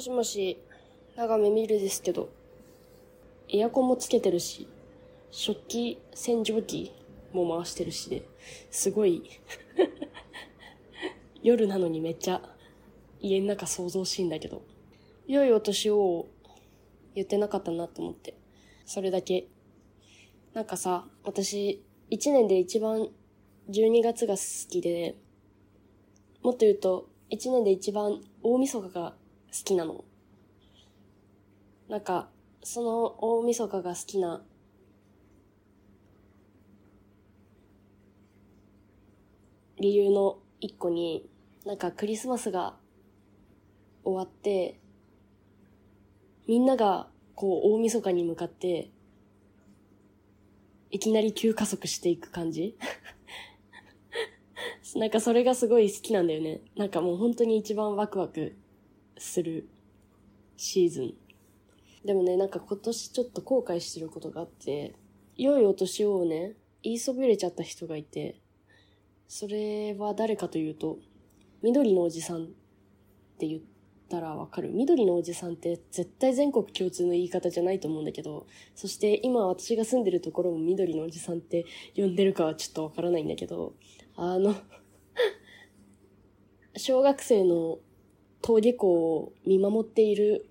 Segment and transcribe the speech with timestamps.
[0.00, 0.58] もしもし、
[1.14, 2.30] 長め見るですけど、
[3.50, 4.66] エアコンもつけてるし、
[5.30, 6.90] 食器洗浄機
[7.34, 8.22] も回してるしで、
[8.70, 9.22] すごい
[11.44, 12.40] 夜なのにめっちゃ
[13.20, 14.62] 家の中想像しいんだけど、
[15.26, 16.28] 良いお年を
[17.14, 18.32] 言ってなかったなと思って、
[18.86, 19.48] それだけ。
[20.54, 23.10] なんかさ、私、一年で一番
[23.68, 25.18] 12月が好きで、
[26.40, 29.19] もっと言うと、一年で一番大晦日が
[29.52, 30.04] 好きなの。
[31.88, 32.28] なんか、
[32.62, 34.42] その大晦日が好きな
[39.78, 41.28] 理由の一個に、
[41.64, 42.76] なんかクリスマスが
[44.04, 44.78] 終わって、
[46.46, 48.90] みんながこう大晦日に向かって、
[50.90, 52.76] いきなり急加速していく感じ
[54.96, 56.62] なんかそれがすごい好きなんだよね。
[56.74, 58.56] なんかもう本当に一番ワクワク
[59.20, 59.68] する
[60.56, 61.14] シーズン。
[62.04, 64.94] でもね、なんか今年ちょっと後悔してることがあって、
[65.36, 68.40] 良いお年をね、言いそびれちゃった人がいて、
[69.28, 70.98] それは誰かというと、
[71.62, 72.46] 緑のおじさんっ
[73.38, 73.60] て言っ
[74.08, 74.70] たらわかる。
[74.72, 83.74] 緑のおじさんって絶対全国共通の言い方じゃないと思うんだけど、そして今私が住んでるところも緑のおじさんって呼んでるかはちょっとわからないんだけど、
[84.16, 84.54] あの
[86.76, 87.80] 小学生の
[88.42, 90.46] 登下校を見守っている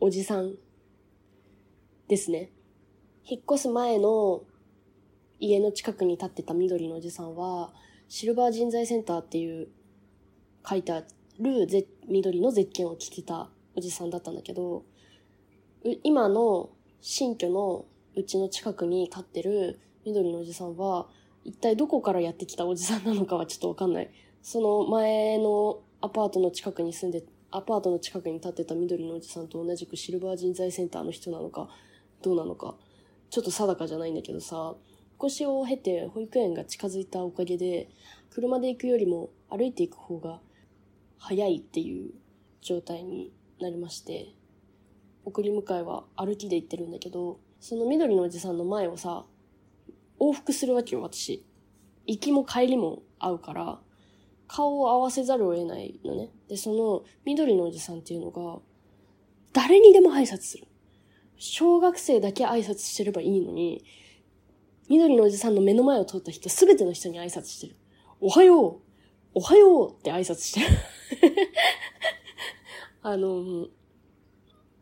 [0.00, 0.54] おじさん
[2.08, 2.50] ですね。
[3.24, 4.42] 引っ越す前の
[5.38, 7.72] 家の近くに立ってた緑のおじさんは、
[8.08, 9.68] シルバー人材センターっていう
[10.68, 11.04] 書いてあ
[11.40, 11.66] る
[12.08, 14.84] 緑の絶景を聞けたおじさんだったんだけど、
[16.02, 21.08] 今の新居のうちの近くに立ってる緑のおじさんは、
[21.44, 24.10] 一体どこからやってきたおじさんなのかはちょっとわかんない。
[24.42, 31.68] その前のアパートの近くに住んで、アパートの近くに立ってた緑のおじさんと同じくシルバー人材センターの人なのか、
[32.22, 32.74] どうなのか、
[33.30, 34.74] ちょっと定かじゃないんだけどさ、
[35.20, 37.88] 引越しを経て保育園が近づいたおかげで、
[38.30, 40.40] 車で行くよりも歩いていく方が
[41.18, 42.10] 早いっていう
[42.60, 44.34] 状態になりまして、
[45.24, 49.24] 送り迎えは歩きで行ってるんだけど、その緑のおじさんの前をさ、
[50.18, 51.44] 往復するわけよ、私。
[52.06, 53.78] 行きも帰りも会うから、
[54.54, 56.28] 顔を合わせざるを得ないのね。
[56.46, 58.60] で、その緑のおじさんっていうのが、
[59.54, 60.66] 誰にでも挨拶する。
[61.38, 63.82] 小学生だけ挨拶してればいいのに、
[64.90, 67.76] 緑のおじさんの目の前を通った人すべての人に挨拶してる。
[68.20, 68.80] おはよう
[69.34, 70.66] おはようって挨拶してる
[73.00, 73.68] あの、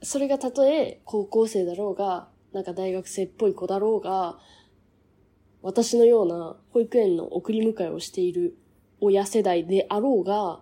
[0.00, 4.38] それがたとえ高校生だろうが、なんか大学生っぽい子だろうが、
[5.60, 8.56] 私のような保育園の送り迎えをしている
[9.00, 10.60] 親世代であろうが、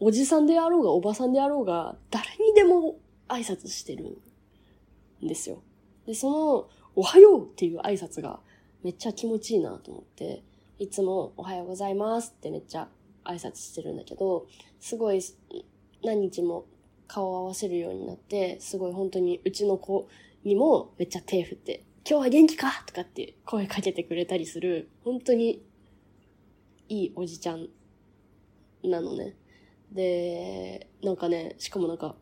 [0.00, 2.96] おじさんであろうがおばさんであろうが、誰にでも
[3.28, 4.18] 挨拶してる
[5.24, 5.62] んですよ。
[6.06, 8.40] で、その、おはようっていう挨拶が
[8.82, 10.42] めっちゃ気持ちいいなと思って、
[10.78, 12.88] いつもおはようございますってめっちゃ
[13.24, 14.46] 挨拶してるんだけど、
[14.80, 15.22] すごい
[16.04, 16.66] 何日も
[17.06, 20.08] 顔を合わせるようになって、すごい本当にうちの子
[20.44, 22.82] にもめっちゃ手振って、今日は元気か？
[22.86, 25.62] とかって声かけてくれたりする、本当に
[26.88, 27.68] いいおじちゃん
[28.82, 29.34] なのね。
[29.92, 32.14] で、なんかね、しかもなんか、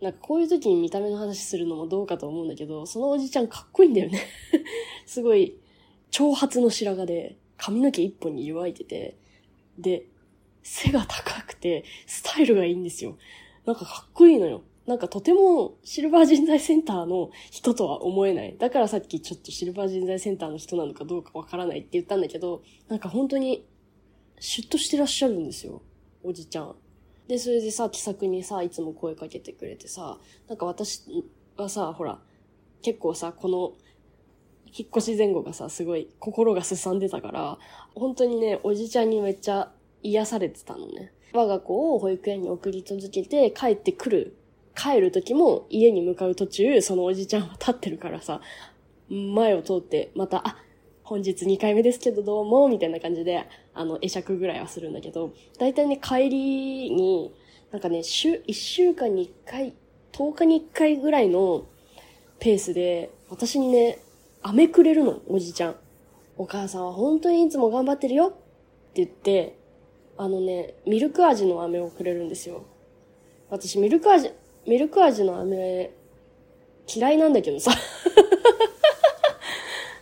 [0.00, 4.20] なんかこういう時に見た目の話するのもどうかと思うんだけど、そのおじちゃんかっこいいんだよね
[5.06, 5.56] すごい、
[6.10, 9.16] 長髪の白髪で、髪の毛一本に弱いてて、
[9.78, 10.06] で、
[10.62, 13.16] 背が高くて、スタイルがいいんですよ。
[13.64, 14.62] なんかかっこいいのよ。
[14.86, 18.56] なんかとてもシルバー人材センターの人とは思えない。
[18.56, 23.66] だからさっきちょっとシルバー人材センターの人なのかどうかわからないって言ったんだけど、なんか本当に
[24.38, 25.82] シュッとしてらっしゃるんですよ。
[26.22, 26.76] おじちゃん。
[27.26, 31.02] で、それでさ、気さくにさ、いつも声かけてくれてさ、なんか私
[31.56, 32.20] はさ、ほら、
[32.82, 33.72] 結構さ、この、
[34.66, 37.58] 引っ越し前後がさ、すごい心がすさんでたから、
[37.94, 41.12] 本当にね、おじちゃんにめっちゃ癒されてたのね。
[41.32, 44.36] 我が子を保育園に送り続けて帰ってくる
[44.76, 48.40] 帰る時も家に向かう途中、そのおじちゃんは立ってるからさ、
[49.08, 50.58] 前を通って、また、あ、
[51.02, 57.32] 本日2回目ですけどどうも、みたいな感じで、あの、会釈ぐらいはするんだけど、だいたいね、帰りに、
[57.70, 59.74] なんかね、週、1週間に1回、
[60.12, 61.66] 10日に1回ぐらいの
[62.38, 63.98] ペースで、私にね、
[64.42, 65.76] 飴くれるの、おじちゃん。
[66.36, 68.36] お母さんは本当にいつも頑張ってるよって
[68.96, 69.56] 言って、
[70.18, 72.64] あのね、ミルク味の飴をくれるんですよ。
[73.48, 74.32] 私、ミルク味、
[74.66, 75.90] ミルク味の飴、
[76.94, 77.72] 嫌いなんだけどさ。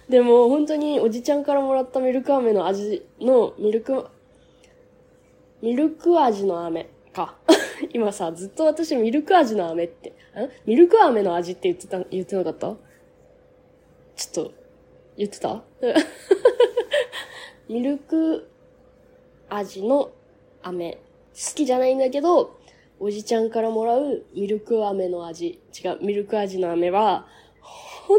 [0.08, 4.06] でも本当におじちゃんからもらったミルク飴の味のミルク、
[5.62, 7.36] ミルク味の飴か。
[7.92, 10.14] 今さ、ずっと私ミルク味の飴って、ん
[10.66, 12.76] ミルク飴の味って言ってた、言ってなかった？
[14.16, 14.52] ちょっと、
[15.16, 15.62] 言ってた？
[17.68, 18.48] ミルク
[19.48, 20.10] 味の
[20.62, 20.98] 飴。
[21.34, 22.56] 好きじゃないんだけど、
[23.04, 25.60] おじちゃんからもらうミルク飴の味。
[25.78, 27.26] 違う、ミルク味の飴は、
[27.60, 28.18] 本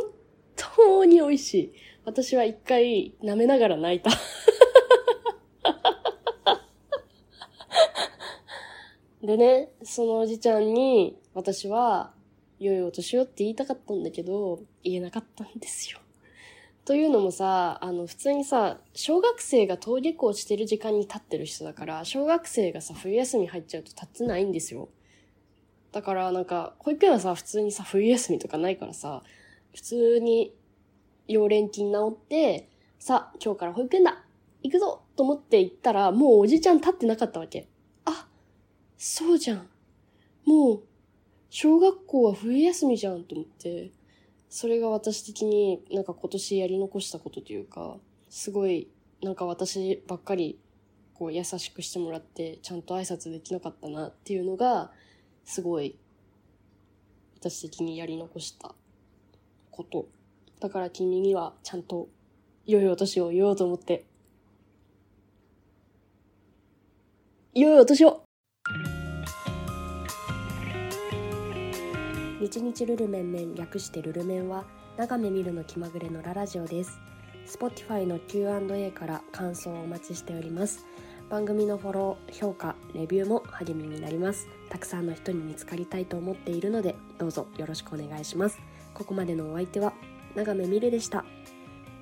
[0.55, 1.73] 当に美味しい。
[2.05, 4.11] 私は一回舐めながら泣いた。
[9.25, 12.13] でね、そのおじちゃんに、私は、
[12.59, 15.97] 良いお年をって言いたかったんだけど、言えなかったんですよ。
[16.85, 24.89] というのもさ、あの、普通にさ、小学生が登下校してる時間に立ってる人だから、小学生がさ、冬休み入っちゃうと立ってないんですよ。
[25.91, 29.23] だからなんか、保育園はさ、普通にさ、冬休みとかないからさ、
[29.73, 30.53] 普通に、
[31.27, 34.23] 幼連勤治って、さ、今日から保育園だ
[34.61, 37.67] 行くぞと思って行ったら、もうおじちゃん立ってなかったわけ。
[38.05, 38.27] あ、
[38.95, 39.67] そうじゃん。
[40.45, 40.83] もう、
[41.49, 43.89] 小学校は冬休みじゃんと思って、
[44.55, 47.97] それが私的になんか今年やり残したことというか、
[48.29, 48.87] すごい
[49.21, 50.57] なんか私ばっかり
[51.13, 54.91] こう優しくしてもらってちゃんと挨拶できなかったなっていうのが
[55.43, 55.97] すごい
[57.37, 58.73] 私的にやり残した
[59.71, 60.07] こと。
[60.61, 62.07] だから君にはちゃんと
[62.65, 64.05] 良いお年を言おうと思って。
[67.53, 68.24] 良いお年を
[72.45, 74.65] 日日ルルメンメン略してルルメンは
[74.97, 76.99] 長め見るの気まぐれのララジオです。
[77.47, 80.85] Spotify の Q&A から感想をお待ちしております。
[81.27, 84.47] 番組のフォロー、評価、レビューも励みになります。
[84.69, 88.59] たくさんの人に見つかりたいと思っているのでどうぞよろしくお願いします。
[88.93, 89.93] ここまでのお相手は
[90.35, 91.25] 長めみるでした。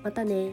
[0.02, 0.52] またね。